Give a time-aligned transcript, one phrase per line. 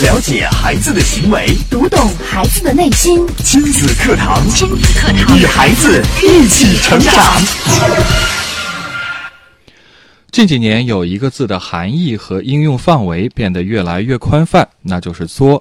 [0.00, 3.26] 了解孩子的行为，读懂孩子的内心。
[3.38, 7.12] 亲子课堂，亲子课堂，与孩子一起成长。
[10.30, 15.60] 近几年，有一个字的含义和应用范围变得越来越宽泛，那就是“作”。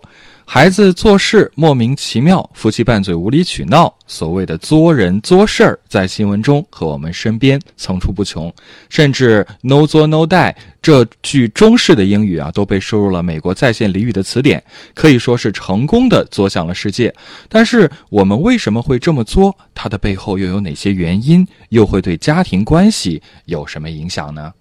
[0.49, 8.51] 孩子做事莫名其妙，夫妻拌嘴无理取闹，所谓的“作人作事儿”在新闻中和我们身边层出不穷。
[8.87, 14.63] 甚至 “no 作 no die” 这句中式的英语啊，都被收入了美国在线俚语的词典，
[14.95, 17.13] 可以说是成功的作向了世界。
[17.49, 19.53] 但是，我们为什么会这么作？
[19.75, 21.45] 它的背后又有哪些原因？
[21.69, 24.53] 又会对家庭关系有什么影响呢？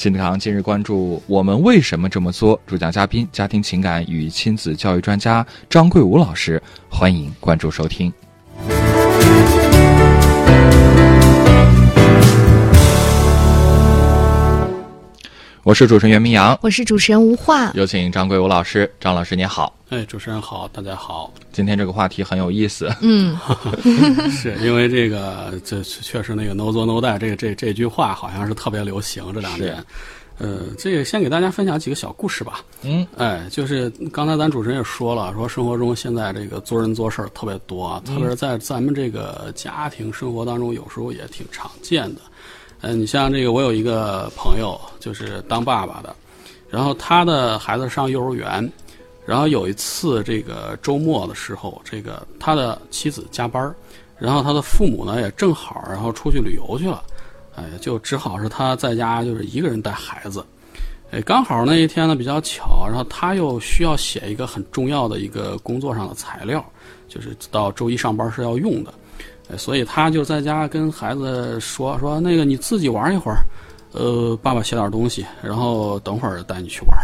[0.00, 2.58] 亲子堂今日关注：我们为什么这么做？
[2.66, 6.62] 主讲嘉宾：家庭情感与亲子教育专家张桂武老师。
[6.88, 8.10] 欢迎关注收听。
[15.62, 18.90] 我是主持人袁明阳，我是主持人吴化，有请张桂武老师。
[18.98, 21.34] 张老师您好，哎，主持人好，大家好。
[21.50, 23.36] 今天这个话题很有意思，嗯，
[24.30, 29.84] 是因为这个，这确实那个 “no 做 no die” 这个这这句话好像是特别流行这两年。
[30.38, 32.64] 呃，这个先给大家分享几个小故事吧。
[32.82, 42.20] 嗯，哎，就是刚才咱主持人也说了，说生活中现在这个做人做事儿特别多啊，特别是在咱们这个家庭生活当中，有时候也挺常见的。
[42.82, 46.14] 嗯，你像这个，我有一个朋友，就是当爸爸的，
[46.68, 48.72] 然后他的孩子上幼儿园，
[49.26, 53.72] 然后有一次这个周末的时候，这个他的妻子加班，
[54.18, 57.02] 然后他的父母呢也正好，然后出去旅游去了，
[57.54, 60.44] 哎，就只好是他在家就是一个人带孩子，
[61.10, 66.64] 哎，刚好那一天呢比较巧，然后他又需要写一个很重要的一个工作上的材料，
[67.08, 68.92] 就是到周一上班是要用的。
[69.58, 73.38] 所以他就在家跟孩子说说那个你自己玩一会儿，
[73.90, 76.96] 呃，爸爸写点东西，然后等会儿带你去玩。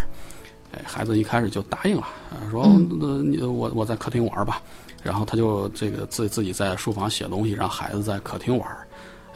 [0.76, 2.06] 哎，孩子一开始就答应了，
[2.50, 2.66] 说
[3.00, 4.60] 那你我我在客厅玩吧。
[5.02, 8.68] 然后他就这个自自己在书房写东西，让孩子在客厅玩。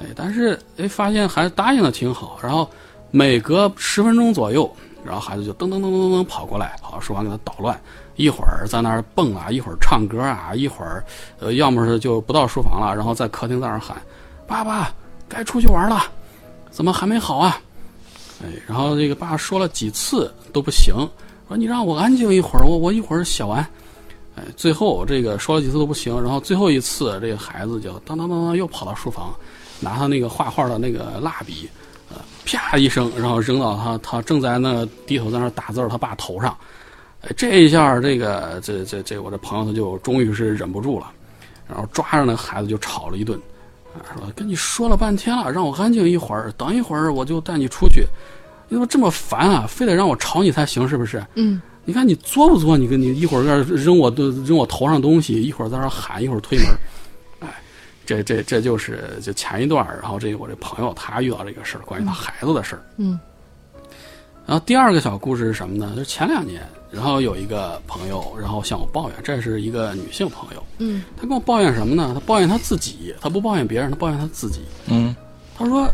[0.01, 2.69] 哎，但是哎发现孩子答应的挺好，然后
[3.11, 4.69] 每隔十分钟左右，
[5.05, 7.81] 然后孩子就噔噔噔噔噔跑过来，跑到书房给他捣乱。
[8.17, 11.03] 一会儿在那儿蹦啊，一会儿唱歌啊，一会儿，
[11.39, 13.97] 呃，要么是就不到书房了，然后在客厅在那儿喊
[14.47, 14.93] ：“爸爸，
[15.27, 16.03] 该出去玩了，
[16.71, 17.59] 怎么还没好啊？”
[18.45, 20.95] 哎，然后这个爸说了几次都不行，
[21.51, 23.59] 说你让我安静一会儿，我我一会儿写完。
[24.37, 29.35] 哎，最后这个说了几次都不行，然后最后一次，这个孩子就当当当当又跑到书房，
[29.81, 31.69] 拿他那个画画的那个蜡笔，
[32.47, 36.57] 啪一声，然后扔到他他正在那低头在那打字他爸头上。
[37.23, 41.11] 哎，这一下，这个这这这，我这朋友他就终于是忍不住了，
[41.69, 43.37] 然后抓着那孩子就吵了一顿，
[43.93, 48.07] 啊，说跟你说了半天了，让我安静一会儿，等一会儿我就带你出去，
[48.71, 49.67] 你怎么这么烦啊？
[49.69, 51.23] 非得让我吵你才行，是不是？
[51.35, 52.79] 嗯，你看你作不作？
[52.79, 56.67] 你跟你一会儿在扔我扔我头上东西，一会儿在那喊，一会儿推门，
[57.41, 57.49] 哎，
[58.07, 63.19] 这这这就是就前一段，然后这个我这朋友他遇到这个事儿，关于他孩子的事儿，嗯，
[64.47, 65.93] 然后第二个小故事是什么呢？
[65.95, 66.63] 就是前两年。
[66.93, 70.65] 然后有一个朋友，然后向我抱怨，这是一个女性朋友。
[70.79, 72.11] 嗯，她跟我抱怨什么呢？
[72.13, 74.63] 她抱怨她自己，她不抱怨别人，她抱怨她自己。
[74.89, 75.15] 嗯，
[75.57, 75.89] 她说：“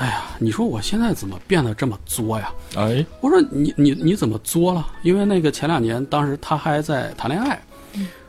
[0.00, 4.86] 哎呀，你说我现在怎么变得这么作呀？”哎，我说：“你你你怎么作了？
[5.02, 7.60] 因为那个前两年，当时她还在谈恋爱。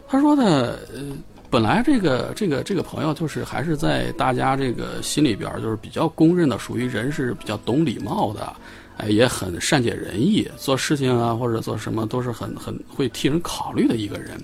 [0.06, 1.02] 她说的，呃，
[1.50, 8.54] 本来这个这个这个朋友就是还是在大家这个心里边就是比较公认的，属于人是比较懂礼貌的。”
[8.98, 14.38] 哎，也很善解人意，做事情啊或者做什么都是很很会替人考虑的一个人。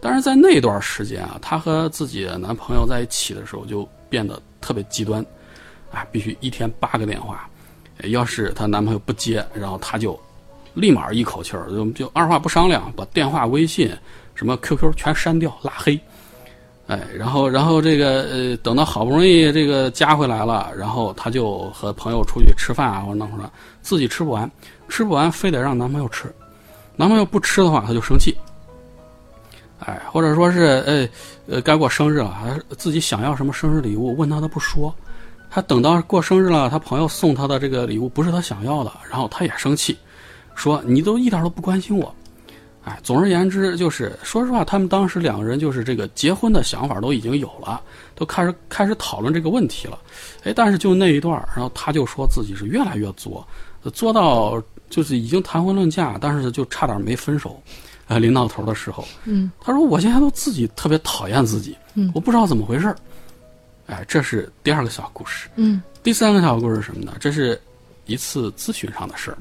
[0.00, 5.24] 但是在那段时间啊，她和自己的男朋友在一起的时候就变得特别极端，
[5.96, 7.48] 啊，必须一天八个电话，
[8.04, 10.18] 要是她男朋友不接，然后她就
[10.74, 13.90] 立马一口气儿就就二话不商量，把电话、微信、
[14.34, 15.98] 什么 QQ 全删掉、拉黑。
[16.86, 23.50] 哎，然后，然后这个呃，等到好不容易这个加回来了，然后她就和朋友出去吃饭啊，或者弄什么，
[23.82, 24.48] 自己吃不完，
[24.88, 26.32] 吃不完非得让男朋友吃，
[26.94, 28.36] 男朋友不吃的话，她就生气。
[29.80, 31.08] 哎，或者说是哎，
[31.48, 34.94] 呃，该过生日了，还自己想要什么生日礼物，问他他不说，
[35.56, 39.96] 他等到过生日了，他朋友送他的这个礼物不是他想要的，然后他也生气，
[40.54, 42.14] 说你都一点都不关心我。
[42.84, 47.80] 哎，总而言之，就是说实话，他们当时两个人就是这个结婚的想法都已经有了，
[48.14, 49.98] 都开始开始讨论这个问题了。
[50.44, 53.42] 哎，但是就那一段然后他就说自己是越来越作，
[53.94, 57.58] 作到就是已经谈婚论嫁，但是就差点没分手。
[58.08, 62.94] 呃，临到头的时候，嗯，他说我现在都自己特别讨厌自己，嗯，我不知道怎么回事
[63.86, 65.48] 哎，这是第二个小故事。
[65.56, 67.16] 嗯，第三个小故事是什么呢？
[67.20, 67.60] 这是
[68.06, 69.38] 一次咨询上的事儿。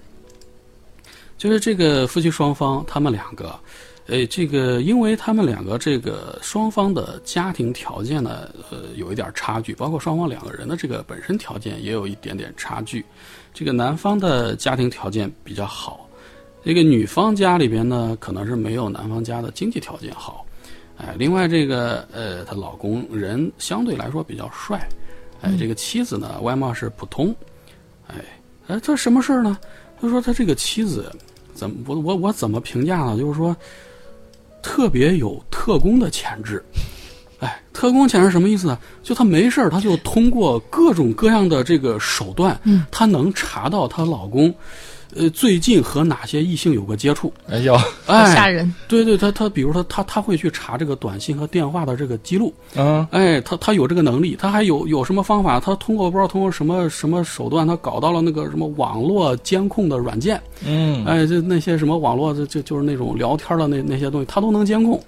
[1.37, 3.59] 就是这个夫妻双方，他们两个，
[4.07, 13.03] 呃，这个因为他们两个这个双方的家庭条件呢，呃，有一点差距，包括双方两个人的这个本身条件也有一点点差距。
[13.53, 16.07] 这个男方的家庭条件比较好，
[16.63, 20.44] 这个女方家里边呢，可能是没有男方家的经济条件好。
[20.97, 24.87] 哎，另外这个呃，她老公人相对来说比较帅，
[25.41, 27.35] 哎，这个妻子呢外貌是普通，
[28.07, 28.15] 哎，
[28.67, 29.57] 哎，这什么事儿呢？
[29.99, 31.11] 他说他这个妻子
[31.53, 33.17] 怎么我我我怎么评价呢？
[33.17, 33.55] 就是说
[34.61, 36.63] 特别有特工的潜质。
[37.39, 38.79] 哎，特工潜质什么意思呢？
[39.03, 44.53] 就她没事儿，他就通过各种各样的这个手段，嗯，他能查到她老公，
[45.15, 47.31] 呃，最近和哪些异性有过接触。
[47.49, 48.73] 哎呦，好哎，吓人。
[48.87, 55.59] 对对，他他比如说他他会去查这个短信和电话的这个记录，嗯，哎，他他有这个能力，他还有有什么方法？
[55.59, 65.01] 他通过不知道通过什么什么手段，他搞到了那个什么网络监控的软件，嗯，哎，就那些什么网络就就就是那种聊天的那那些东西，他都能监控，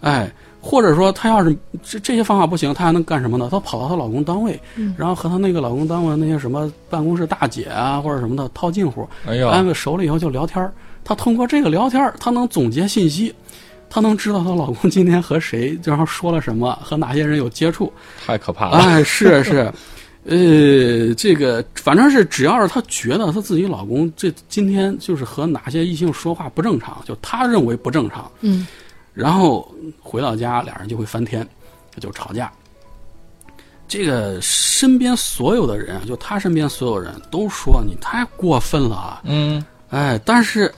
[0.00, 3.48] 哎，或者说她要是这这些方法不行，她还能干什么呢？
[3.50, 10.72] 她跑到她老公单位，嗯然后和她那个老公单位那些什么办公室大姐啊或者什么的套近乎，哎呀，安个熟了以后就聊天儿
[11.02, 13.34] 她通过这个聊天儿她能总结信息，
[13.88, 17.92] 她能知道她老公今天和谁，然后说了什么，和哪些人有接触。
[18.26, 18.76] 太可怕了。
[18.76, 19.72] 哎，是是，
[20.24, 28.66] 呃，这个反正是只要是她觉得她自己老公这今天就是和哪些异性说话不正常，就她认为不正常，嗯
[29.12, 31.46] 然后回到家俩人就会翻天，
[31.98, 32.50] 就吵架。
[33.88, 40.72] 这个身边所有的人啊，就他身边所有人都说你太过分了啊，嗯，哎，但是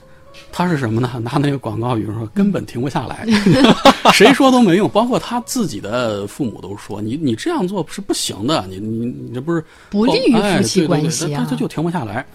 [0.51, 1.11] 他是什么呢？
[1.21, 3.23] 拿那个广告语说根本停不下来，
[4.13, 11.37] 谁说都没用，包括他自己的父母都说你你这样做是不行的，你你你这不是不利于哎夫妻关系啊。
[11.37, 12.25] 他他他就停不下来，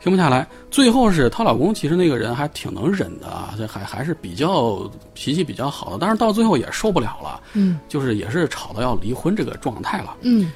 [0.00, 0.46] 停不下来。
[0.70, 10.16] 最后是她老公，其实那个人还挺能忍的啊，这还还是比较脾气比较好的，但是到最后也受不了了，嗯就是也是吵到要离婚这个状态了。
[10.22, 10.50] 嗯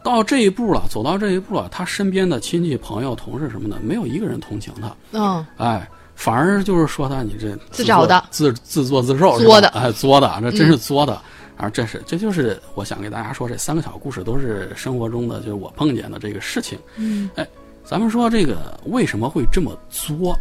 [0.00, 4.94] 到这一步了，走到这一步了，他身边的亲戚、朋友、同事什么的，没有一个人同情他。
[5.12, 11.20] 嗯哎，反而就是说他你这自找的自自作自受，作的哎，作的，这真是作的。
[11.56, 16.78] 啊，这是这就是我想给大家说，这三个小故事都是生活中的，就是我碰见的这个事情。
[16.96, 17.46] 嗯哎，
[17.88, 20.38] 咱们说这个为什么会这么作？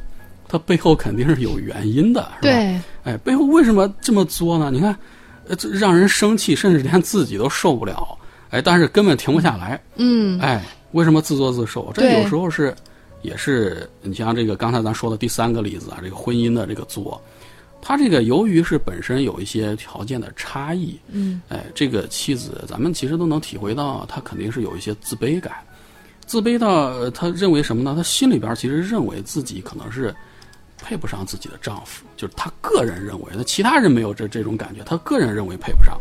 [0.49, 2.38] 它背后肯定是有原因的，是吧？
[2.41, 4.69] 对，哎，背后为什么这么作呢？
[4.69, 4.94] 你看，
[5.47, 8.17] 呃，这让人生气，甚至连自己都受不了。
[8.49, 9.81] 哎，但是根本停不下来。
[9.95, 10.61] 嗯哎，
[10.91, 11.89] 为什么自作自受？
[11.94, 12.75] 这有时候是，
[13.21, 17.21] 也是你像这个刚才咱说的第三个例子啊，这个婚姻的这个作，
[17.81, 25.55] 他这个由于是本身有一些条件的差异，嗯哎，这个妻子咱们其实都能体会到，她肯定是有一些自卑感，
[26.27, 27.95] 自卑到呃她认为什么呢？
[27.95, 30.13] 她心里边其实认为自己可能是
[30.77, 35.97] 配不上自己的丈夫，就是她个人认为，那其他人没有这这种感觉，她个人认为配不上。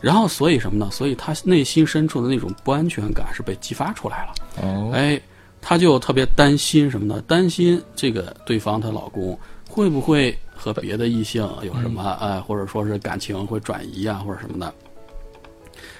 [0.00, 0.90] 然后，所以什么呢？
[0.92, 4.34] 所以她内心深处的那种不安全感是被激发出来了。
[4.62, 5.20] 哦，哎，
[5.60, 7.20] 她就特别担心什么呢？
[7.26, 9.36] 担心这个对方她老公
[9.68, 14.72] 会不会和别的异性有什么哎，或者说是感情会转移啊，或者什么的。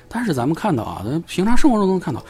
[0.09, 2.25] 但是咱们看到啊，咱平常生活中能看到，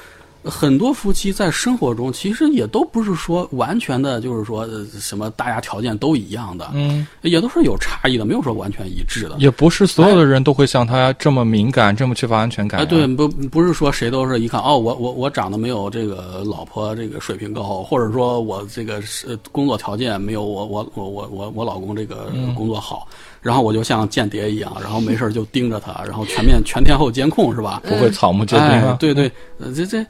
[0.49, 9.37] 很多夫妻在生活中其实也都不是说完全的，就是说呃什么大家条件都一样的，嗯，也都是有差异的，没有说完全一致的。
[9.39, 23.09] 也不是所有的人都会像他这么敏感，这么缺乏安全感、哎，对，，不不是说谁都是一看哦，我我我长得没有这个老婆这个水平高，或者说我这个是工作条件没有我我我我我我老公这个工作好，
[23.43, 27.83] 然后我就像间谍一样，然后没事就盯着他，然后全面全天候监控是吧？
[27.85, 30.07] 不会草木皆兵哎啊。，对对，呃，这这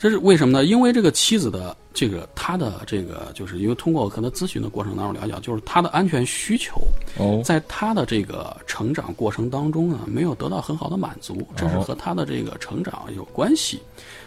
[0.00, 0.64] 这是为什么呢？
[0.64, 6.80] 因为这个妻子的这个她的这个，就是因为通过和她咨询的过程当中了解，就是她的安全需求，
[7.18, 13.78] 哦，在她的这个成长过程当中呢，没有得到很好的满足，这是哦和她的这个成长有关系。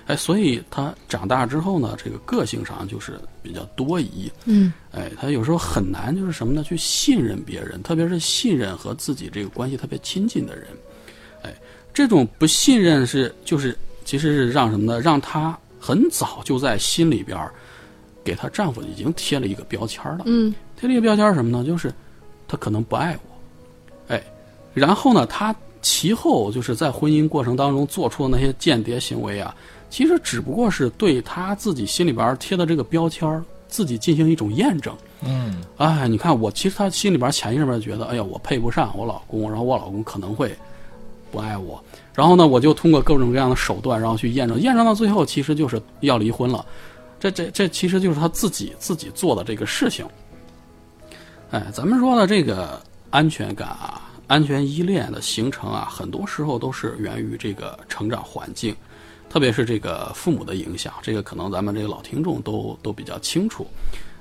[0.05, 4.31] 哎，所以她长大之后呢，这个个性上就是比较多疑。
[4.45, 6.61] 嗯哎，她有时候很难，就是什么呢？
[6.61, 10.67] 去信任别人，特别是信任和自己这个关系特别亲近的人。
[11.41, 11.51] 哎，
[11.91, 13.75] 这种不信任是就是
[14.05, 15.01] 其实是让什么呢？
[15.01, 17.53] 让她很早就在心里边儿
[18.23, 20.23] 给她丈夫已经贴了一个标签了。
[20.25, 21.61] 嗯贴了一个标签是什么呢？
[21.65, 21.93] 就是
[22.47, 24.23] 他可能不爱我，哎，
[24.73, 29.53] 然后呢，她其后就是在婚姻过程当中做出的那些间谍行为啊，
[29.89, 34.95] 其实只不过是对他自己心里边贴的这个标签自己进行一种验证。
[35.21, 40.53] 嗯，哎，你看我其实她心里边潜意识里边觉得，哎呀，我配不上我老公，然后我老公可能会
[41.33, 46.63] 不爱我，然后呢，我就通过各种各样的手段，然后去验证，验证到最后，其实就是要离婚了。
[47.19, 50.05] 这这这其实就是他自己自己做的这个事情。
[51.49, 58.75] 哎，咱们说的这个安全感啊，安全依恋的形成啊，很多时候都是源于这个成长环境，
[59.27, 60.93] 特别是这个父母的影响。
[61.01, 63.65] 这个可能咱们这个老听众都都比较清楚。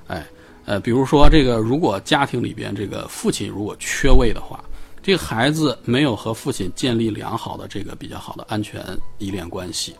[0.06, 0.24] 哎，
[0.64, 4.64] 呃，比如说这个，如果家庭里边这个父亲如果缺位的话，
[5.02, 8.84] 这个孩子没有和父亲建立良好的这个比较好的安全
[9.18, 9.96] 依恋关系。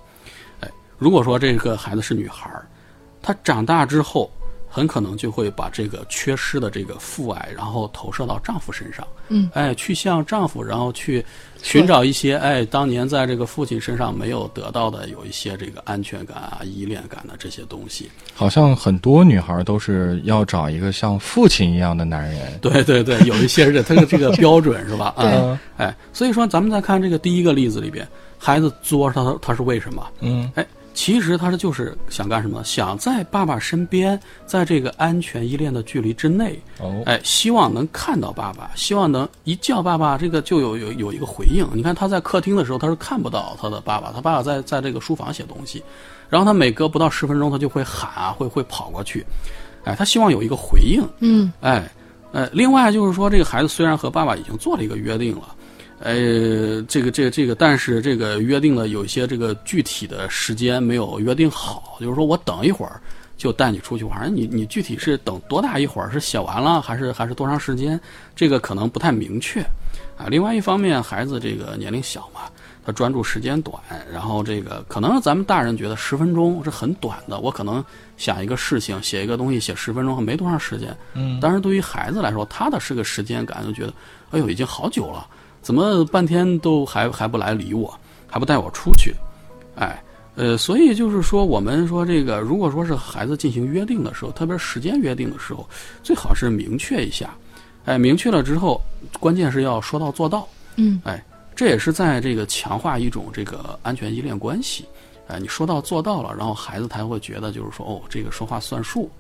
[0.61, 2.49] 哎，如果说这个孩子是女孩，
[3.21, 4.31] 她长大之后。
[4.75, 9.07] 很可能就会把这个缺失的这个父爱，然后投射到丈夫身上。
[9.29, 11.23] 嗯，哎，去向丈夫，然后去
[11.63, 18.11] 寻找一些哎，当年在这个父亲身上没有得到的，有一些这个安全感啊、依恋感的这些东西。
[18.35, 22.59] 好像很多女孩都是要找一个像父亲一样的男人。
[22.61, 25.15] 对对对，有一些是他的这个标准是吧？
[25.21, 30.07] 对，哎，所以说咱们再看这个第一个例子里边，孩子作他他是为什么？
[30.21, 30.67] 嗯，哎。
[30.95, 32.63] 其实他就是想干什么？
[32.65, 41.67] 想在爸爸身边，在这个安全依恋的距离之内，哦，哎，希望能看到爸爸，希望能一叫爸爸，这个就有有有一个回应。
[41.73, 45.83] 你看他在客厅的时候，他是看不到他的爸爸，他爸爸在在这个书房写东西，
[46.29, 49.25] 然后他每隔不到十分钟，他就会喊啊，会会跑过去，
[49.85, 51.91] 哎，他希望有一个回应，嗯，哎，
[52.33, 55.55] 呃，另外就是说，这个孩子虽然和爸爸已经做了一个约定了。
[56.03, 63.01] 呃，这个这个这个，但是这个约定的有一些这个具体的时间没有约定好，就是说我等一会儿
[63.37, 66.11] 就带你出去玩，你你具体是等多大一会儿？
[66.11, 67.99] 是写完了还是还是多长时间？
[68.35, 69.61] 这个可能不太明确
[70.17, 70.27] 啊。
[70.29, 72.41] 另外一方面，孩子这个年龄小嘛，
[72.85, 73.81] 他专注时间短，
[74.13, 77.85] 然后这个可能咱们大人觉得十分钟是很短的，我可能
[78.17, 80.97] 想一个事情，写一个东西，写十分钟没多长时间。
[81.15, 83.95] 嗯，但是对于孩子来说，他的是个时间感，就觉得
[84.33, 85.25] 哎呦，已经好久了。
[85.63, 89.15] 怎么半天都还还不来理我，还不带我出去？
[89.77, 90.03] 哎，
[90.35, 95.67] 呃，所以就是说，我们说这个，如果说是孩子进行约定的时候，特别是时间约定的时候，
[96.03, 97.33] 最好是明确一下。
[97.85, 98.81] 哎，明确了之后，
[99.21, 100.47] 关键是要说到做到。
[100.77, 104.85] 嗯，哎，这也是在这个强化一种这个安全依恋关系。
[105.29, 109.11] 哎，你说到做到了，然后孩子才会觉得就是说，哦，这个说话算数。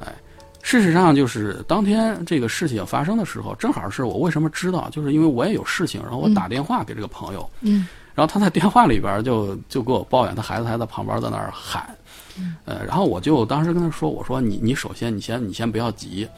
[0.00, 0.14] 哎。
[0.60, 11.88] 事实上，就是当天这个事情发生的时候，正好是我为什么知道，就是因为我也有事情，然后我打电话给这个朋友，嗯，然后他在电话里边就就给我抱怨，他孩子还在旁边在那儿喊，
[12.36, 16.28] 嗯，呃，然后我就当时跟他说，我说你你首先你先你先不要急，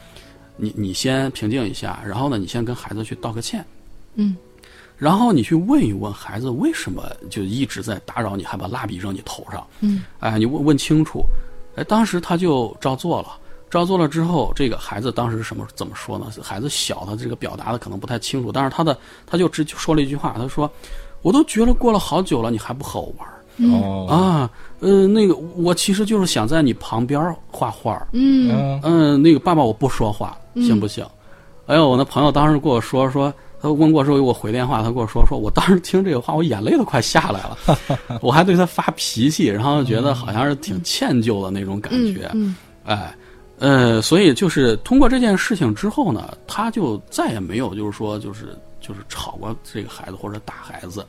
[0.55, 3.65] 你你先平静一下，然后呢，你先跟孩子去道个歉，
[4.15, 4.37] 嗯，
[4.97, 11.25] 然后你去问一问孩子为什么就一直在打扰你，还把蜡笔扔你头上，嗯，哎，你问问清楚，
[11.75, 13.37] 哎，当时他就照做了。
[13.71, 16.25] 照做了之后，这个孩子当时什么怎么说呢？
[16.43, 20.69] 孩子小，他这个表达的可能不太清楚，但是他的他就直说了一句话，他说
[21.23, 23.27] ：“我都觉得过了好久了，你还不和我玩
[23.69, 24.49] 哦啊，
[24.79, 31.05] 呃，那个我其实就是想在你旁边画画嗯嗯，那个爸爸我不说话行不行？
[31.67, 37.57] 哎呦，我那朋友当时跟我说说，他问过之后给我回电话，他跟我说说我当时听这个话，我眼泪都快下来了，
[38.21, 43.15] 我还对他发脾气，然后觉得好像是挺歉疚的那种感觉，嗯，哎。
[43.61, 51.05] 呃，所以就是通过这件事情之后呢，他就再也没有就是说就是就是吵过这个孩子或者打孩子，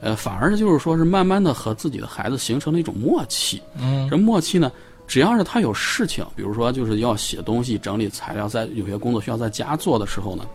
[0.00, 3.60] 呃，反而就是说是慢慢的和自己的孩子形成了一种默契。
[3.76, 4.70] 嗯，这默契呢，
[5.08, 10.46] 只要是他有事情，比如说就是要写东西、整理材料，在有些工作需要在家做的时候呢，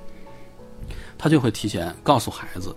[1.18, 2.74] 他就会提前告诉孩子，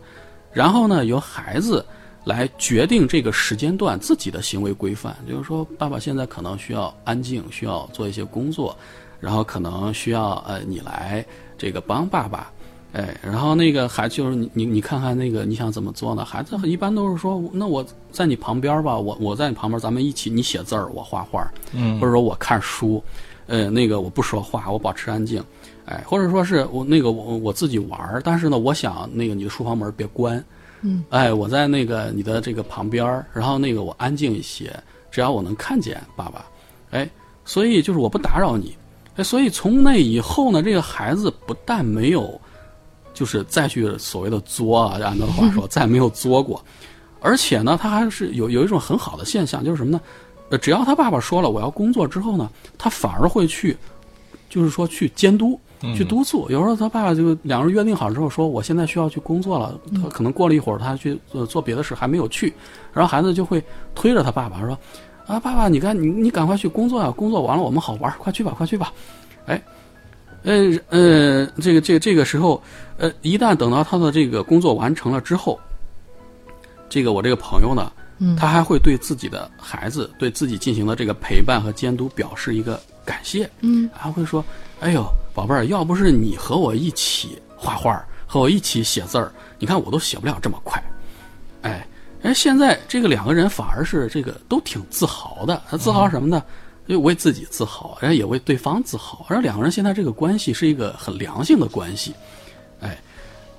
[0.53, 1.87] 然后呢，由孩子。
[2.28, 8.76] 来决定这个时间段自己的行为规范，就是说，爸爸现在可能需要安静，需要做一些工作，
[9.18, 11.25] 然后可能需要呃你来
[11.56, 12.52] 这个帮爸爸，
[12.92, 16.23] 哎，然后那个孩就是你你你看看那个你想怎么做呢？
[16.23, 17.82] 孩子一般都是说，那我
[18.12, 23.02] 在你旁边吧，我我在你旁边，咱们一起，你写字儿，我画画，嗯，或者说我看书，
[23.47, 25.42] 呃，那个我不说话，我保持安静，
[25.87, 30.44] 哎，或者说是我那个我我自己玩儿，但是呢，我想那个你的书房门别关。
[30.82, 34.73] 嗯，哎，我在那个你的这个旁边然后那个我安静一些，
[35.11, 36.44] 只要我能看见爸爸，
[36.90, 37.08] 哎，
[37.44, 38.76] 所以就是我不打扰你，
[39.16, 42.40] 哎，所以从那以后呢，这个孩子不但没有，
[43.12, 46.64] 就是再去所谓的作啊，按照话说， 再没有作过，
[47.20, 50.00] 而且呢，他还是有有一种很好的现象，就是什么呢？
[50.50, 53.76] 呃，只要他爸爸说了我要工作之后呢，他反而会去，
[54.49, 55.61] 就是说去监督。
[55.94, 59.78] 去督促，有时候他爸爸就两个人约定好之后说，我现在需要去工作了。
[60.02, 62.52] 他可能过了一会儿，他去做做别的事还没有去，
[62.92, 63.62] 然后孩子就会
[63.94, 64.76] 推着他爸爸说
[65.26, 67.11] ：“啊，爸爸，你看你你赶快去工作啊！
[67.11, 68.92] 工作完了我们好玩，快去吧，快去吧。”
[69.47, 69.62] 哎，
[70.42, 72.61] 呃呃，这个这个这个时候，
[72.97, 75.58] 呃，一旦等到他的这个工作完成了之后，
[76.88, 77.92] 这个我这个朋友呢，
[78.37, 83.49] 他还会对自己的孩子对自己进行的这个陪伴和监督表示一个感谢。
[83.61, 84.44] 嗯，还会说
[84.80, 85.06] ：“哎呦。”
[85.38, 89.30] 宝贝儿，要不是你和我一起画画，和我一起写字儿，
[89.61, 90.83] 你看我都写不了这么快。
[91.62, 91.87] 哎，
[92.25, 96.42] 哎，现在这个两个人反而是这个都挺自豪的，他自豪什么呢？
[96.88, 102.12] 就为自己自豪，然后也为对方自豪，而两个人现在这个关系是一个很良性的关系。
[102.80, 102.99] 哎，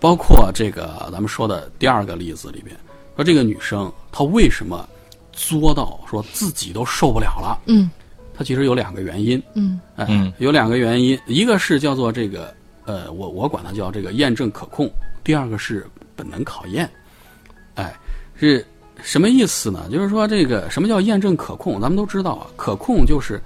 [0.02, 2.76] 包括这个咱们说的第二个例子里边，
[3.16, 4.86] 说这个女生她为什么
[5.32, 7.58] 作到说自己都受不了了？
[7.68, 7.90] 嗯
[8.40, 9.44] 她其实有两个原因。
[9.54, 12.56] 嗯哎，嗯有两个原因，一个是叫做这个
[12.86, 14.90] 呃，我我管它叫这个验证可控，
[15.26, 16.90] 第二个是本能考验。
[17.76, 17.94] 哎，
[18.38, 18.66] 是
[19.04, 19.90] 什么意思呢？
[19.92, 21.82] 就是说这个什么叫验证可控？
[21.82, 23.42] 咱们都知道啊，可控就是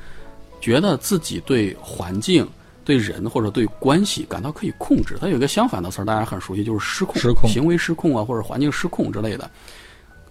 [0.61, 2.47] 觉得自己对环境、
[2.85, 5.17] 对人或者对关系感到可以控制。
[5.19, 9.49] 它有一个相反的词儿，大家很熟悉，就是失控、失控行为失控啊，或者环境失控之类的。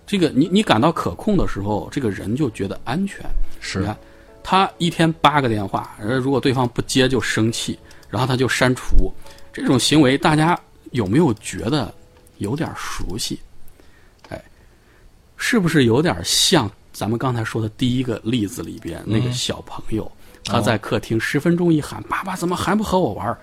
[0.07, 3.19] 这个你你感到可控的时候，这个人就觉得安全。
[3.61, 3.97] 是你看，
[4.42, 9.12] 他一天八个电话，呃，如果对方不接就生气，然后他就删除，
[9.52, 10.58] 这种行为大家
[10.90, 11.92] 有没有觉得
[12.38, 13.40] 有点熟悉？
[14.28, 14.42] 哎，
[15.37, 20.11] 是不是有点像咱们刚才说的第一个例子里边那个小朋友，
[20.44, 23.37] 他在客厅十分钟一喊：“爸爸怎么还不和我玩？”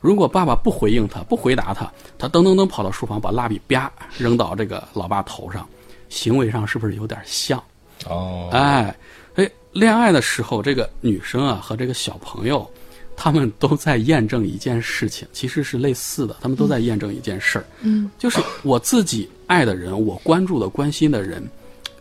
[0.00, 5.68] 如果爸爸不回应他，不回答他，他噔噔噔跑到书房，把蜡笔啪扔到这个老爸头上，
[6.08, 7.62] 行为上是不是有点像？
[8.06, 8.94] 哦，哎，
[9.36, 12.68] 哎，恋爱的时候，这个女生啊和这个小朋友，
[13.14, 21.42] 他们都在验证一件事情，其实是类似的，他们都在验证一件事儿，嗯，就是我自己爱的人，我关注的、关心的人，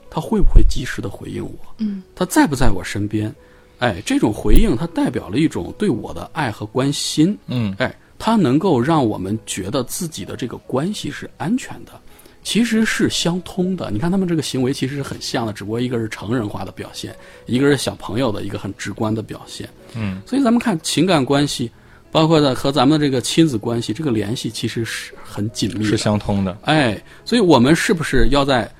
[0.09, 1.75] 他会不会及时的回应我？
[1.77, 3.33] 嗯，他在不在我身边？
[3.79, 7.37] 哎，这种回应，它代表了一种对我的爱和关心。
[7.47, 11.91] 嗯哎，它能够让我们觉得自己的这个关系是安全的，
[12.45, 13.89] 其实是相通的。
[13.91, 17.13] 你看他们这个行为其实是很像的，只不过一个是成人化的表现，
[17.47, 19.67] 一个是小朋友的一个很直观的表现。
[19.95, 21.69] 嗯，所以咱们看情感关系，
[22.11, 26.55] 包括的和咱们的这个亲子关系，这个联系其实是很紧密的，是相通的。
[26.65, 28.71] 哎，所以我们是不是要在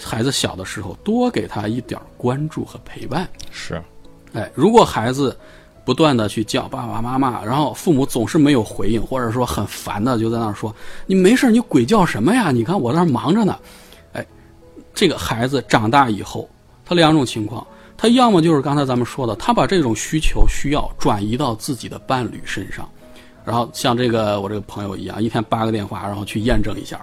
[0.00, 3.28] 孩子小的时候多给他一点关注和陪伴？
[3.50, 3.82] 是，
[4.32, 5.36] 哎，如果孩子
[5.88, 10.70] 不断的去叫爸爸妈妈，然后父母总是没有回应，或者说很烦的就在那儿说
[11.08, 12.50] ：“你没事你鬼叫什么呀？
[12.50, 13.58] 你看我在那儿忙着呢。”
[14.12, 14.22] 哎，
[14.92, 16.46] 这个孩子长大以后，
[16.84, 22.86] 他两种情况，他要么就是刚才咱们说的，他把这种需求需要转移到自己的伴侣身上，
[23.42, 26.98] 然后像这个我这个朋友一样，一天八个电话，然后去验证一下；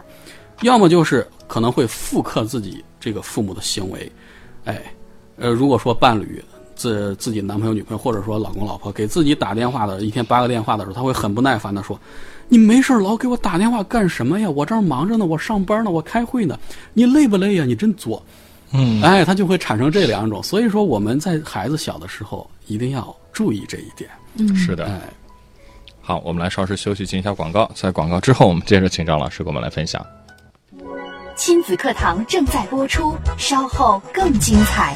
[0.61, 4.11] 要么就是可能会复刻自己这个父母的行为，
[4.65, 4.79] 哎，
[5.37, 6.39] 呃，如果说伴侣
[6.75, 11.99] 自自己男朋友、女朋友，或者说老公、老婆给自己打电话的，一天八个电话的时候，他会很不耐烦的说
[12.47, 14.49] ：“你没事老给我打电话干什么呀？
[14.49, 16.59] 我这儿忙着呢，我上班呢，我开会呢，
[16.93, 17.65] 你累不累呀？
[17.65, 18.21] 你真作。”
[18.71, 20.43] 嗯，哎，他就会产生这两种。
[20.43, 24.09] 所以说，我们在孩子小的时候一定要注意这一点。
[24.35, 24.85] 嗯是的。
[24.85, 24.99] 哎，
[26.01, 27.71] 好，我们来稍事休息，进一下广告。
[27.73, 30.05] 在广告之后，我们接着请张老师给我们来分享。
[31.37, 34.95] 亲子课堂正在播出，稍后更精彩。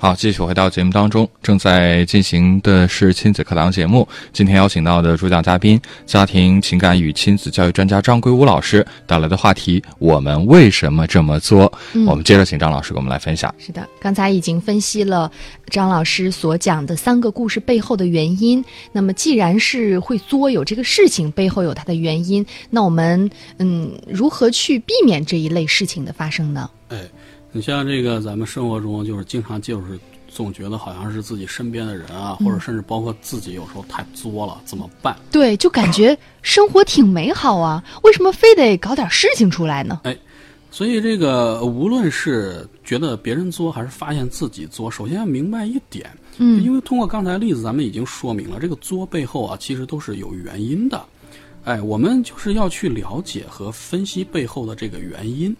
[0.00, 4.06] 好，继续回到节目当中，正在进行的是亲子课堂节目。
[4.32, 11.72] 今天邀请到的主讲嘉宾，家庭情感与亲子教育专家张桂武老师带来的话题：我们为什么这么做？
[12.06, 13.52] 我们接着请张老师给我们来分享。
[13.58, 15.28] 是的，刚才已经分析了
[15.66, 18.64] 张老师所讲的三个故事背后的原因。
[18.92, 26.70] 那么，既然是会作，有这个事情背后有它的原因，那我们嗯，如何去避免这一类事情的发生呢？
[26.90, 26.96] 哎，
[27.50, 35.16] 你像这个咱们生活中，就是经常就是总觉得好像是自己身边的人啊，或者甚至包括自己，有时候太作了，怎么办？
[35.32, 40.00] 对，就感觉生活挺美好啊，为什么非得搞点事情出来呢？
[40.04, 40.16] 哎
[40.70, 46.06] 所以这个无论是觉得别人作，还是发现自己作，首先要明白一点，
[46.36, 51.02] 嗯因为通过刚才例子，咱们已经说明了，这个作背后啊，其实都是有原因的。
[51.64, 55.56] 哎，我们就是要去了解和分析背后的这个原因。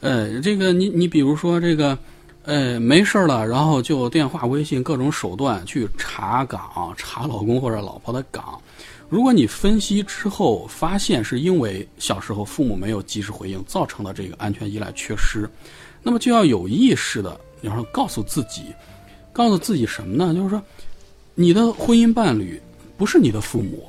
[0.00, 1.98] 呃，这个你你比如说这个，
[2.44, 8.60] 呃，没事了，然后就电话、微信各种手段去查岗、查老公或者老婆的岗。
[9.08, 15.48] 如果你分析之后发现是因为小时候父母没有及时回应造成的这个安全依赖缺失，
[16.02, 18.64] 那么就要有意识的，然后告诉自己，
[19.32, 20.34] 告诉自己什么呢？
[20.34, 20.62] 就是说，
[21.34, 22.60] 你的婚姻伴侣
[22.96, 23.86] 不是你的父母，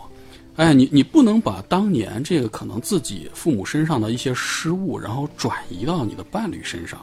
[0.58, 7.00] 哎，你你不能把当年这个可能自己父母身上的一些失误，然后转移到你的伴侣身上，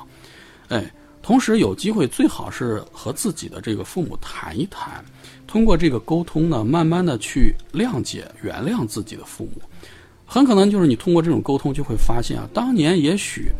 [0.69, 5.05] 哎，同时有机会最好是和自己的这个父母谈一谈，
[5.47, 9.63] 通过这个沟通呢，慢慢的去谅解、原谅自己的父母。
[10.27, 13.53] 很可能就是你通过这种沟通就会发现啊，当年也许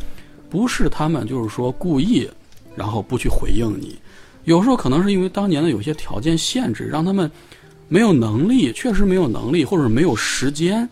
[0.49, 2.29] 不是他们就是说故意，
[2.75, 3.97] 然后不去回应你，
[4.43, 7.31] 有时候可能是因为当年的有些条件限制，让他们
[7.87, 10.87] 没有能力，确实没有能力，或者没有时间，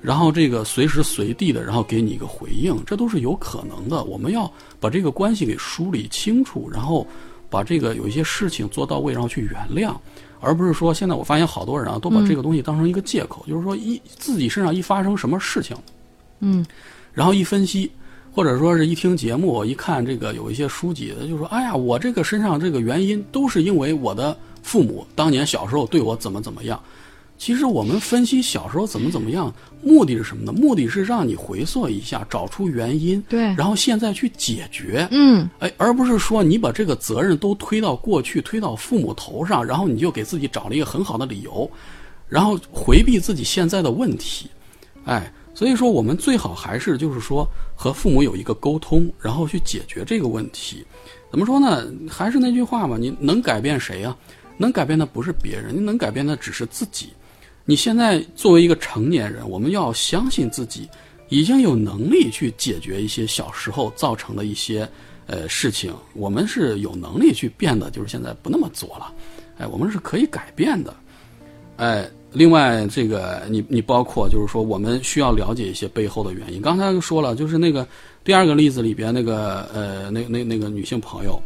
[0.00, 4.04] 然后这个随时随地的，然后给你一个回应，这都是有可能的。
[4.04, 7.06] 我们要把这个关系给梳理清楚，然后
[7.50, 9.94] 把这个有一些事情做到位，然后去原谅。
[10.40, 15.76] 而不是说，现在我发现好多人啊，都把这个东西当成一个借口，就是说一自己身上一发生什么事情，
[16.38, 16.64] 嗯，
[17.12, 17.90] 然后一分析，
[18.32, 26.80] 或者说是一听节目，一看这个有一些书籍，就说，哎呀，我这个身上这个原因都是因为我的父母当年小时候对我怎么怎么样。
[27.36, 30.52] 其实我们分析小时候怎么怎么样，目的是什么呢？
[30.52, 41.70] 目的是让你回溯一下，找出原因，对，然后现在去解决，嗯，哎，而不是说你把这个责任都推到过去，推到父母头上，然后你就给自己找了一个很好的理由，
[42.28, 44.50] 然后回避自己现在的问题，
[45.04, 50.84] 哎，所以说我们最好还是就是说和父母有一个沟通，然后去解决这个问题。
[51.30, 51.86] 怎么说呢？
[52.10, 54.16] 还是那句话嘛，你能改变谁呀？
[54.58, 57.08] 能改变的不是别人，你能改变的只是自己。
[57.64, 60.88] 你现在作为一个成年人，我们要相信自己
[61.28, 64.88] 已经有能力去解决一些小时候造成的一些
[65.26, 65.94] 呃事情。
[66.14, 69.12] 我们是有能力去变的，就是现在不那么作了。
[69.58, 70.94] 哎，我们是可以改变的。
[71.76, 76.60] 哎，另外这个你你包括就是说，我们需要了解一些背后的原因。
[76.60, 77.86] 刚才说了，就是那个
[78.24, 81.40] 第二个例子里边那个呃那那那个女性朋友，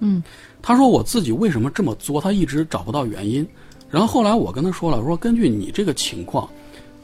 [0.00, 0.22] 嗯，
[0.66, 3.46] 她说我自己为什么这么作，他一直找不到原因。
[3.88, 6.50] 然后后来我跟他说了，说根据你这个情况，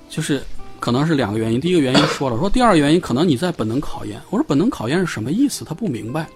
[0.09, 0.42] 就是
[0.81, 1.61] 可能是两个原因。
[1.61, 4.20] 第一个原因说了，说第二个原因可能你在本能考验。
[4.31, 5.64] 我说本能考验是什么意思？
[5.64, 6.27] 他不明白。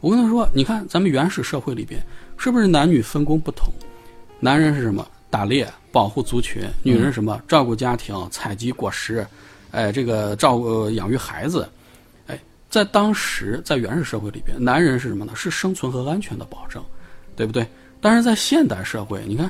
[0.00, 2.02] 我跟他说，你看咱们原始社会里边
[2.38, 3.70] 是不是男女分工不同？
[4.40, 5.06] 男人是什么？
[5.28, 7.38] 打猎、保护族群；女人什么？
[7.46, 9.26] 照顾家庭、采集果实，
[9.70, 11.68] 哎，这个照顾养育孩子。
[12.74, 15.32] 在当时在原始社会里边，男人是什么呢？
[15.36, 16.82] 是生存和安全的保证，
[17.36, 17.64] 对不对？
[18.00, 19.48] 但是在现代社会，你看。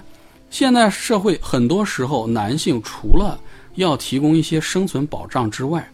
[0.51, 3.41] 现代社会很多时候，男性除了
[3.77, 5.91] 要提供一些生存保障之外，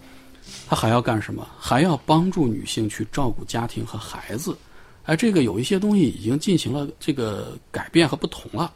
[0.69, 1.47] 他还要干什么？
[1.57, 4.59] 还要帮助女性去照顾家庭和孩子。
[5.05, 8.73] 哎，这个有一些东西已经进行了这个改变和不同了。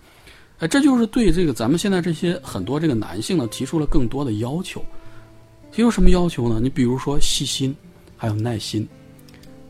[0.61, 4.81] 哎，这就是对这个咱们现在这些很多这个男性呢提出了更多的要求。
[5.73, 6.61] 提出什么要求呢？
[6.63, 7.75] 你比如说细心，
[8.25, 8.89] 还有耐心。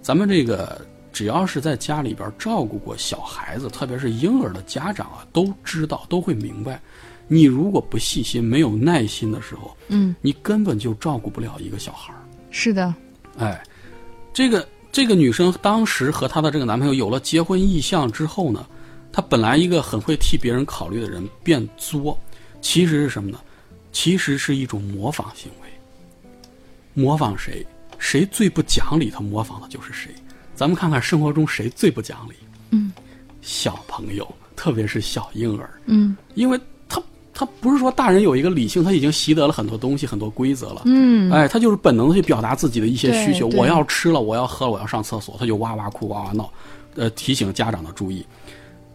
[0.01, 0.87] 咱们这个。
[1.15, 6.83] 只要是在家里边照顾过小孩子，特别是婴儿的家长啊，都知道都会明白，
[7.29, 12.19] 你如果不细心、没有耐心的时候，嗯，你根本就照顾不了一个小孩儿。
[12.51, 12.93] 是的，
[13.39, 13.63] 哎，
[14.33, 18.67] 这个这个女生当时和她的这个男朋友有了结婚意向之后呢，
[19.13, 22.19] 她本来一个很会替别人考虑的人变作，
[22.61, 23.39] 其实是什么呢？
[23.93, 25.69] 其实是一种模仿行为。
[26.93, 27.65] 模仿谁？
[28.05, 30.15] 谁最不讲理，他模仿的就是谁。
[30.55, 32.35] 咱们看看生活中谁最不讲理？
[32.69, 32.93] 嗯，
[33.41, 35.71] 小朋友，特别是小婴儿。
[35.87, 40.83] 嗯，因为他他不是说大人有一个理性，他已经习得了很多东西、很多规则了。
[40.85, 43.47] 嗯，哎，他就是本能的去表达自己的一些需求。
[43.57, 46.53] 我要吃了，我要喝了，我要上厕所，他就哇哇哭、哇哇闹，
[46.97, 48.23] 呃，提醒家长的注意。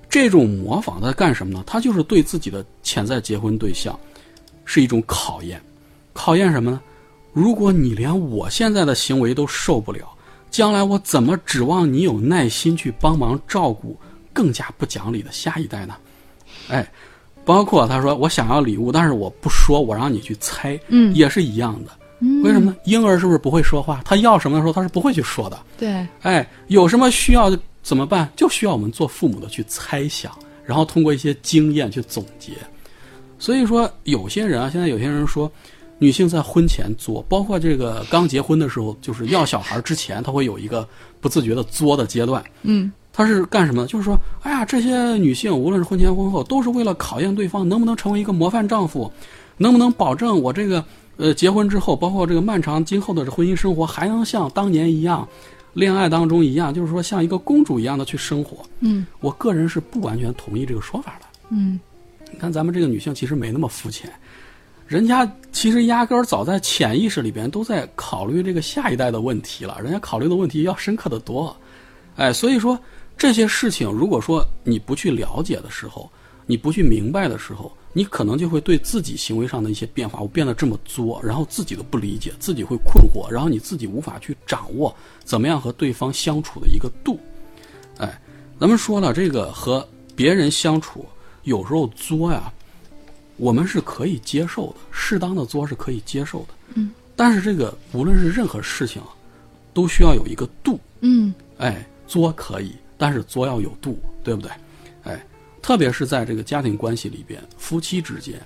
[0.08, 1.64] 这种模仿他在干什么呢？
[1.66, 4.00] 他就是对自己的潜在结婚对象
[4.66, 5.60] 是一种考验。
[6.14, 6.80] 考验什么呢？
[7.34, 10.08] 如果你连我现在的行为都受不了。
[10.52, 13.96] 将来我怎么指望你有耐心去帮忙照顾
[14.34, 15.96] 更加不讲理的下一代呢？
[16.70, 16.92] 哎，
[17.46, 21.92] 包括他说我想要礼物，但是我不说，我让你去猜，嗯也是一样的。
[22.22, 22.76] 嗯为什么呢？
[22.86, 24.02] 婴儿是不是不会说话？
[24.04, 25.60] 他要什么的时候他是不会去说的。
[25.78, 28.28] 对，哎，有什么需要怎么办？
[28.36, 32.54] 就需要我们做父母的去猜想，然后通过一些经验去总结。
[33.38, 35.52] 所以说，有些人啊，现在有些人说。
[36.00, 40.88] 女性在婚前作，包括这个刚结婚的时候，就是要小孩之前，她会有一个
[41.20, 42.44] 不自觉的作的阶段。
[42.64, 43.88] 嗯，她是干什么呢？
[43.88, 49.12] 就是说，哎呀，这些女性无论是婚前婚后，都是为了考验对方能不能成为一个模范丈夫，
[49.58, 50.84] 能不能保证我这个
[51.18, 55.28] 呃结婚之后，包括这个漫长今后的婚姻生活，还能像当年一样，
[55.74, 58.66] 恋爱当中一样，就是说像一个公主一样的去生活。
[58.80, 61.26] 嗯，我个人是不完全同意这个说法的。
[61.50, 61.78] 嗯，
[62.32, 64.10] 你看咱们这个女性其实没那么肤浅。
[64.90, 71.56] 人家其实压根儿早在潜意识里边都在考虑这个下一代的问题了，人家考虑的问题要深刻的多，
[72.16, 72.78] 哎，所以说
[73.16, 76.12] 这些事情，如果说你不去了解的时候，
[76.48, 84.92] 你不去明白的时候，你可能就会对自己行为上的一些变化，我变得这么作，然后自己都不理解，自己会困惑，然后你自己无法去掌握
[85.24, 87.20] 怎么样和对方相处的一个度。
[88.00, 88.20] 哎，
[88.60, 91.06] 咱们说了，这个和别人相处，
[91.44, 92.52] 有时候作呀，
[93.40, 96.48] 我们是可以接受的，适当的作是可以接受的。
[96.76, 96.92] 嗯。
[97.16, 99.02] 但是这个无论是任何事情，
[99.74, 100.80] 都需要有一个度。
[101.02, 101.34] 嗯。
[101.58, 104.52] 哎，作可以，但是作要有度，对不对？
[105.04, 105.26] 哎。
[105.62, 108.42] 特别是在这个家庭关系里边，夫妻之间，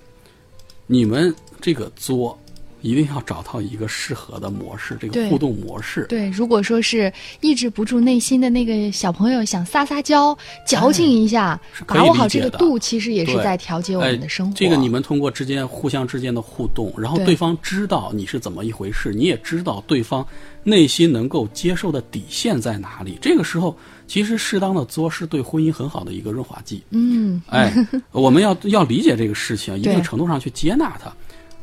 [0.87, 2.37] 你们这个作，
[2.83, 6.05] 一定要找到一个适合的模式，这个互动模式。
[6.07, 14.53] 对，如果说是抑制不住内心的那个小朋友想撒撒娇、矫情一下，把握好这个度，其实也是在调节我们的生活。
[14.55, 17.33] 这个你们通过之间互相之间的互动，然后对。
[17.35, 20.03] 方知道你是怎么一回事，你也知道对。
[20.03, 20.23] 方
[20.63, 23.17] 内心能够接受的底线在哪里。
[23.21, 23.75] 这个时候。
[24.05, 25.41] 其实适当的作是对。
[25.41, 26.83] 婚姻很好的一个润滑剂。
[26.89, 27.73] 嗯，哎，
[28.11, 31.13] 我们要要理解这个事情，一定程度上去接纳它，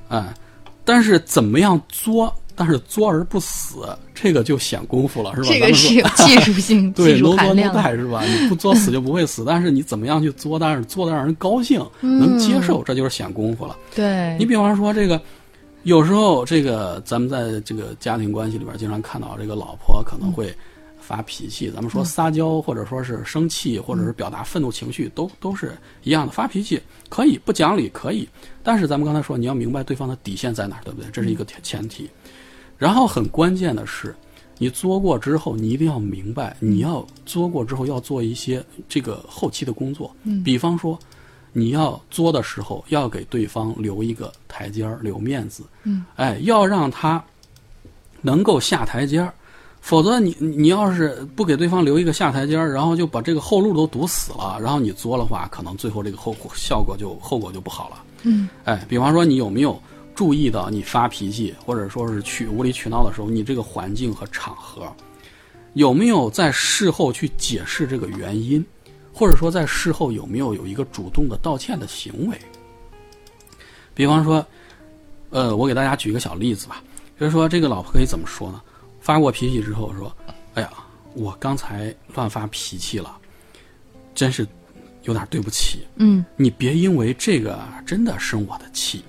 [0.09, 0.35] 哎，
[0.90, 5.48] 但是怎么样作，但是作而不死，这个就显功夫了，是吧？
[5.48, 8.24] 这个是有 技术性、对，技术含量是吧？
[8.24, 13.76] 你不作死就不会死，但是你怎么样去作，但是做的让人高兴、能接受，这就是显功夫了。
[13.94, 15.20] 对，你比方说这个，
[15.85, 20.53] 有时候这个咱们在这个家庭关系里边，经常看到这个老婆可能会。
[21.03, 26.31] 发脾气，咱们说撒娇，或者说是生气，或者是表达愤怒情绪，都都是一样的。
[26.31, 28.29] 发脾气可以不讲理，可以，
[28.62, 31.11] 但是咱们刚才说，你要明白对方的底线在哪儿，对不对？
[31.11, 32.09] 这是一个前提。
[32.77, 34.14] 然后很关键的是，
[34.59, 40.14] 你作过之后，你一定要明白，你要作过之后要做一些这个后期的工作。
[40.25, 40.99] 嗯，比方说，
[41.53, 45.64] 你要作的时候，要给对方留一个台阶儿，留面子。
[45.85, 47.23] 嗯，哎，要让他
[48.23, 49.33] 能够下台阶儿。
[49.83, 58.05] 否则，你你要是不给对方留一个下台阶儿，然后就把这个后路都堵死了，然后你作的话，可能最后这个后果效果就后果就不好了。
[58.22, 59.80] 嗯，哎，比方说你有没有
[60.14, 64.92] 注意到你发脾气或者说是去无理取闹的时候，你这个环境和场合
[65.74, 68.64] 有没有在事后去解释这个原因，
[69.12, 72.37] 或者说在事后有没有有一个主动的道歉的行为？
[73.94, 74.44] 比方说，
[75.30, 76.83] 呃，我给大家举一个小例子吧，
[77.18, 78.61] 就是说这个老婆可以怎么说呢？
[79.00, 80.14] 发过脾气之后说
[80.54, 80.70] ：“哎呀，
[81.14, 83.16] 我刚才乱发脾气了，
[84.14, 84.46] 真是
[85.11, 85.85] 有点对不起。
[85.96, 89.05] 嗯，你别因为这个真的生我的气。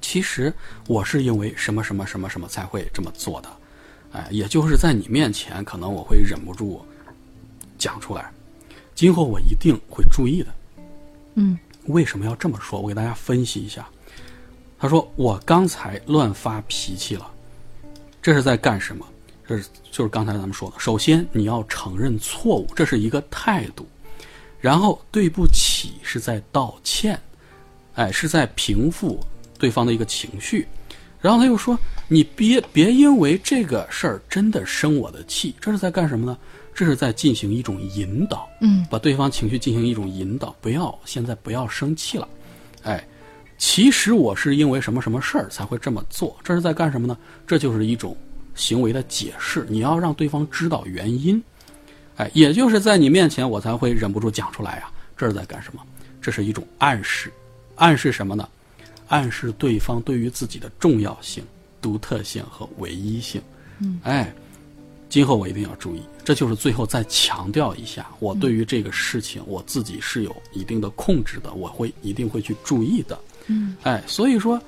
[0.00, 0.52] 其实
[0.86, 3.48] 我是因为什么什么什么什么才会这么做的。
[4.12, 6.82] 哎，也就是在你面前，可能我会忍不住
[7.76, 8.32] 讲出来。
[8.94, 10.48] 今后我一定会注意的。
[11.34, 12.80] 嗯，为什么要这么说？
[12.80, 13.86] 我给大家分析一下。
[14.78, 17.30] 他说我刚才乱发脾气了。”
[18.22, 19.06] 这是在干什么？
[19.46, 23.86] 这是就是刚才咱们说的，首先你要承认错误，这是一个态度，
[24.60, 27.20] 然后对不起是在道歉，
[27.94, 29.20] 哎，是在平复
[29.58, 30.66] 对方的一个情绪，
[31.20, 36.36] 然后他又说你别别因为这个事儿真的生我的气，这是在干什么呢？
[36.74, 42.28] 这是在进行一种引导，嗯，把对方情绪进行一种引导，不要现在不要生气了，
[42.82, 43.04] 哎。
[43.60, 46.36] 其实我是因为什么什么事儿才会这么做？
[46.44, 47.18] 这是在干什么呢？
[47.44, 48.16] 这就是一种
[48.54, 49.66] 行为的解释。
[49.68, 51.42] 你要让对方知道原因，
[52.18, 54.90] 哎，也就是在你面前我才会忍不住讲出来呀。
[55.16, 55.82] 这是在干什么？
[56.20, 57.32] 这是一种暗示，
[57.76, 58.48] 暗示什么呢？
[59.08, 61.42] 暗示对方对于自己的重要性、
[61.80, 63.40] 独特性和唯一性。
[63.78, 64.32] 嗯，哎，
[65.08, 66.02] 今后我一定要注意。
[66.24, 73.18] 这就是最后再强调一下，我对于这个事情我自己是有一定的控制的，我会一定会去注意的。
[73.46, 74.60] 嗯，哎，所以说，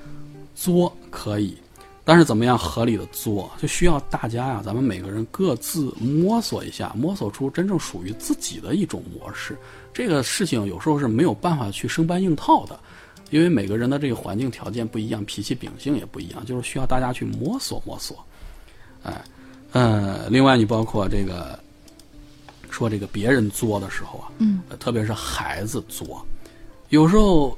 [0.54, 1.54] 作可以，
[2.04, 9.56] 但是怎么样合理的作，就需要大家呀，咱们每个人各自摸索一下，摸索出真正属于自己的一种模式。
[9.92, 12.80] 这个事情有时候是没有办法去生搬硬套的，
[13.30, 18.16] 因为每个人的这个环境条件不一样，脾气秉性也不一样，就是需要大家去摸索摸索。
[19.02, 19.22] 哎，
[19.72, 21.58] 呃，另外你包括这个
[22.70, 26.26] 说这个别人作的时候啊，嗯，特别是孩子作，
[26.88, 27.56] 有时候。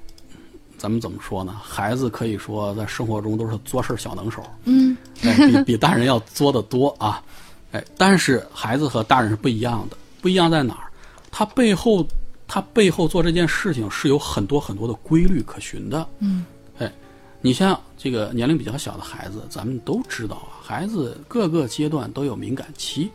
[0.82, 1.54] 咱们怎么说呢？
[1.62, 7.22] 孩子可以说在生活中都是做事小能手，嗯，比比大人要作的多啊，
[7.70, 10.90] 哎，但是孩子和大人是不一样的，不一样在哪儿？
[11.30, 12.04] 他背后
[12.48, 16.44] 他背后做这件事情是有很多很多的规律可循的，嗯，
[16.80, 16.92] 哎，
[17.40, 23.08] 你像这个年龄比较小的孩子，咱们都知道啊，孩子各个阶段都有敏感期，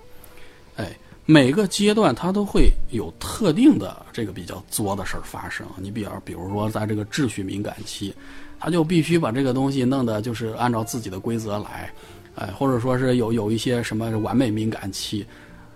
[0.77, 0.97] 哎。
[1.29, 5.67] 每个阶段，他都会有特定的这个比较作的事儿发生。
[5.75, 8.13] 你比方，比如说，在这个秩序敏感期，
[8.57, 11.91] 他就必须把这个东西弄得就是按照自己的规则来，
[12.35, 15.25] 哎，或者说是有有一些什么完美敏感期，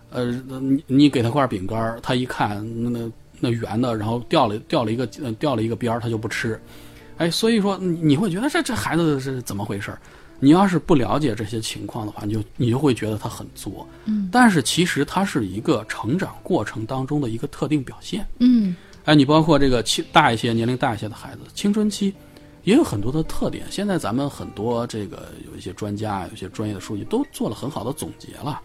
[0.10, 3.12] 呃，你你给他块饼干他一看那
[3.42, 6.58] 那圆的，然后掉了掉了一个掉了一个边儿，他就不吃。
[7.18, 10.00] 哎，所以说你你会觉得这这孩子是怎么回事儿？
[10.42, 13.88] 你要是不了解这些情况的话，你就你就会觉得他很作。
[14.06, 18.28] 嗯，但是其实他是一个成长过程当中的一个特定表现。
[18.40, 18.76] 嗯
[19.06, 22.14] 哎，你包括这个青大一些年龄大一些的孩子，青春期
[22.64, 23.66] 也有很多的特点。
[23.70, 28.62] 现在咱们很多这个有一些专家、有一些专业的数据都做了很好的总结了。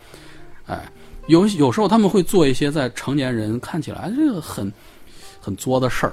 [0.67, 0.91] 哎，
[1.27, 4.73] 有有时候他们会做一些在成年人看起来这个很
[5.41, 6.13] 很作的事儿，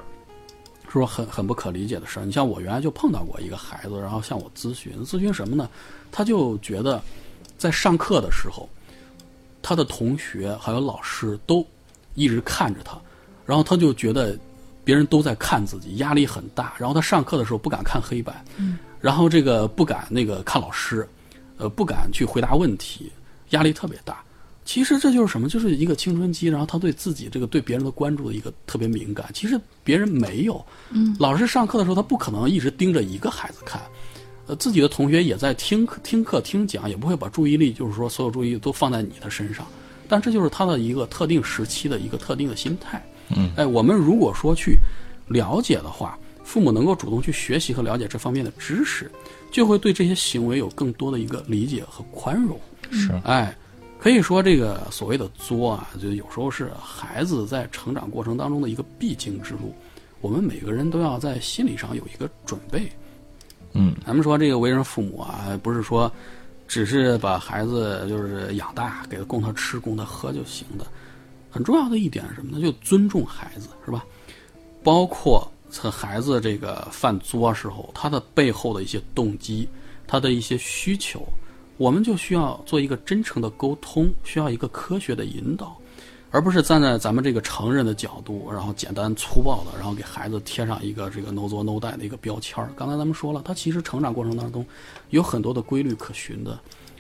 [0.94, 2.26] 是说很很不可理解的事儿。
[2.26, 5.70] 你像我原来就碰到过一个孩子，然后向我咨询，咨询什么呢？
[6.12, 7.02] 他就觉得
[7.58, 8.70] 在上课的时候，
[9.62, 11.66] 他的同学还有老师都
[12.16, 12.98] 一直看着他，
[13.46, 14.38] 然后他就觉得
[14.84, 16.74] 别人都在看自己，压力很大。
[16.78, 21.08] 然后他上课的时候不敢看黑板，嗯，然后这个不敢那个看老师，
[21.58, 23.12] 呃，不敢去回答问题，
[23.50, 24.24] 压力特别大。
[24.66, 25.50] 其实这就是什么？
[25.50, 29.30] 就是一个青春期，然后他对自己这个对别人的关注的一个特别敏感。
[29.34, 33.82] 其实别人没有，嗯，老师上课的时候他不可能一直盯着一个孩子看，
[34.48, 39.66] 呃，自己的同学也在听课、听课、听讲，也不会把注意力，就是说所有注意力都放在你的身上。
[40.08, 43.04] 但这就是他的一个特定时期的一个特定的心态。
[43.36, 44.78] 嗯，哎，我们如果说去
[45.28, 49.10] 了解的话，父母能够主动去学习和了解这方面的知识，
[49.50, 52.60] 就会对这些行为有更多的一个理解和宽容。
[52.92, 53.56] 是哎，
[54.04, 59.74] 可以说这个所谓的作啊，就有时候是孩子在成长过程当中的一个必经之路，
[60.20, 62.92] 我们每个人都要在心理上有一个准备。
[63.72, 66.12] 嗯咱们说这个为人父母啊，不是说
[66.68, 70.86] 只是把孩子就是养大，给他供他吃、供他喝就行的。
[71.50, 72.62] 很重要的一点是什么呢？
[72.62, 74.04] 就尊重孩子，是吧？
[74.84, 79.66] 包括这孩子这个犯作时候，他的背后的一些动机，
[80.06, 81.26] 他的一些需求，
[81.78, 85.76] 我们就需要做一个真诚的沟通，需要一个科学的引导，
[86.32, 92.70] 而不是站在咱们这个成人的角度，然后简单粗暴的，然后给孩子贴上一个这个 no 作 no die 的一个标签儿。
[92.76, 94.66] 刚才咱们说了，他其实成长过程当中
[95.10, 96.60] 有很多的规律可循的。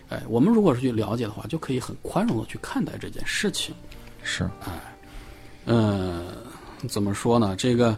[0.10, 3.74] 哎，我们如果是去了解的话，就可以很宽容的去看待这件事情。
[4.22, 4.96] 是哎
[5.66, 6.26] 呃，
[6.90, 7.56] 怎么说呢？
[7.56, 7.98] 这个，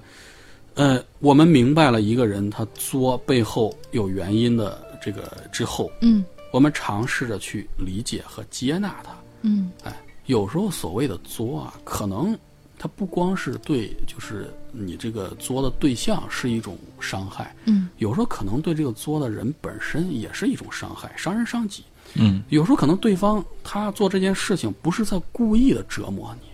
[0.76, 6.24] 呃，我们明白了一个人他作背后有原因的这个之后，嗯
[6.56, 9.14] 我们尝试着去理解和接纳他。
[9.42, 9.94] 嗯哎，
[10.28, 12.34] 有时候所谓的作啊，可能
[12.80, 21.84] 它不光是对，就是你这个作的对象是一种伤害，嗯有时候可能对这个作的人本身也是一种伤害，伤人伤己。
[22.14, 26.48] 嗯有时候可能对方他做这件事情不是在故意的折磨你，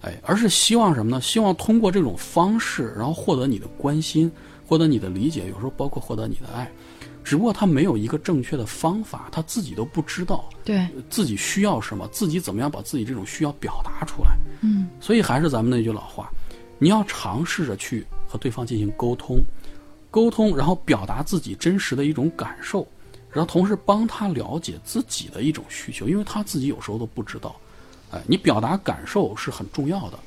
[0.00, 1.20] 哎，而是希望什么呢？
[1.20, 4.32] 希望通过这种方式，然后获得你的关心，
[4.66, 6.72] 获得你的理解，有时候包括获得你的爱。
[7.26, 14.30] 只不过他没有一个正确的方法，他自己都不知道对自己需要什么，自己怎么样把自己这种需要表达出来。
[14.60, 16.30] 嗯所以还是咱们那句老话，
[16.78, 19.40] 你要尝试着去和对方进行沟通，
[20.08, 22.86] 沟通，然后表达自己真实的一种感受，
[23.28, 27.56] 然后同时帮他了解自己的一种需求，因为他自己有时候都不知道。
[28.12, 30.18] 哎，你表达感受是很重要的。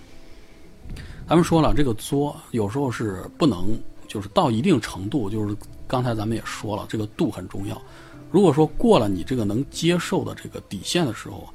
[1.29, 5.55] 咱们说了，这个作有时候是不能，就是到一定程度，就是
[5.89, 7.81] 刚才咱们也说了，这个度很重要。
[8.29, 11.49] 如果说过了你这个能接受的这个底线的时候，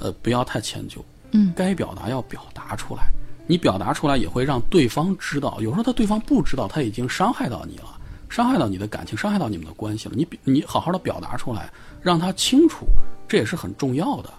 [0.00, 1.02] 呃，不要太迁就。
[1.30, 3.12] 嗯该表达要表达出来，
[3.46, 5.58] 你表达出来也会让对方知道。
[5.60, 7.96] 有时候他对方不知道，他已经伤害到你了，
[8.28, 10.14] 伤害到你的感情，伤害到你们的关系了。
[10.16, 11.70] 你你好好的表达出来，
[12.02, 12.86] 让他清楚，
[13.28, 14.30] 这也是很重要的。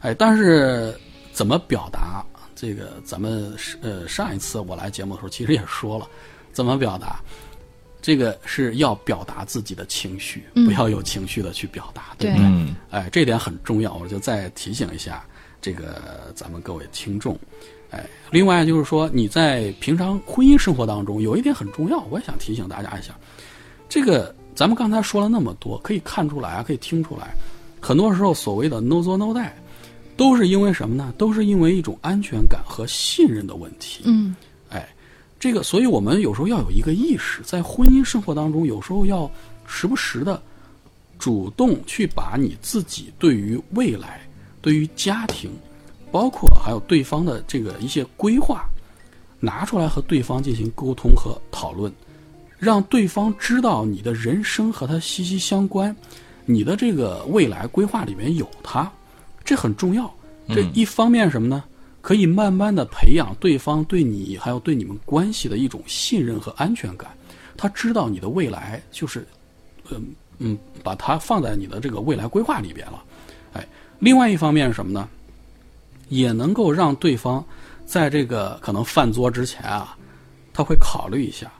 [0.00, 0.96] 哎，但是
[1.32, 2.24] 怎么表达？
[2.54, 6.06] 这个咱们呃上一次我来节目的时候，其实也说了，
[6.52, 7.18] 怎么表达？
[8.06, 12.46] 这个是要表达自己的情绪，嗯不要有情绪的去表达，对不对
[12.88, 15.26] 哎，这点很重要，我就再提醒一下
[15.60, 17.36] 这个咱们各位听众。
[17.90, 23.12] 哎，另外就是说你在平常婚姻生活当中有一点很重要，我也想提醒大家一下。
[23.88, 27.34] 这个咱们刚才说了那么多，可以看出来啊，可以听出来，
[27.80, 29.50] 很多时候所谓的 no 作 no die，
[30.16, 31.12] 都是因为什么呢？
[31.18, 34.04] 都是因为一种安全感和信任的问题。
[34.04, 34.45] 嗯哎，
[35.38, 39.30] 这个，所以我们有时候要有一个意识，在婚姻生活当中，有时候要
[39.66, 40.40] 时不时的
[41.18, 44.20] 主动去把你自己对于未来、
[44.62, 45.50] 对于家庭，
[46.10, 48.64] 包括还有对方的这个一些规划，
[49.38, 51.92] 拿出来和对方进行沟通和讨论，
[52.58, 55.94] 让对方知道你的人生和他息息相关，
[56.46, 58.90] 你的这个未来规划里面有他，
[59.44, 60.10] 这很重要。
[60.48, 61.62] 这嗯一方面什么呢？
[62.06, 67.10] 可以慢慢的培养对方对你还有对你们关系的一种信任和安全感。
[67.56, 69.26] 他知道你的未来就是，
[69.90, 73.02] 嗯嗯，把它放在你的这个未来规划里边了。
[73.54, 73.66] 哎，
[73.98, 75.08] 另外一方面是什么呢？
[76.08, 77.44] 也能够让对方
[77.84, 79.98] 在这个可能犯作之前啊，
[80.52, 81.50] 他会考虑一下，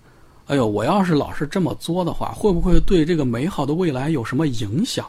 [0.47, 5.05] 哎呦，我要是老是这么作的话，会不会对这个美好的未来有什么影响？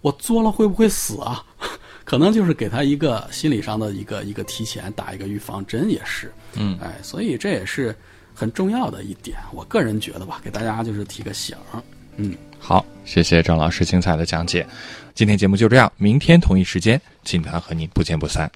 [0.00, 1.44] 我作了会不会死啊？
[2.12, 7.96] 可能就是给他一个心理上的一个一个提前打一个预防针也是，嗯，哎，所以这也是
[8.34, 9.38] 很重要的一点。
[9.50, 11.82] 我个人觉得吧，给大家就是提个醒儿，
[12.18, 12.36] 嗯。
[12.58, 14.66] 好，谢谢张老师精彩的讲解。
[15.14, 18.52] 今天节目就这样，明天同一时间，金团和您不见不散。